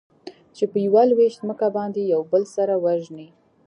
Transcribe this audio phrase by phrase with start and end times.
[0.55, 3.27] چې په يوه لوېشت ځمکه باندې يو بل سره وژني.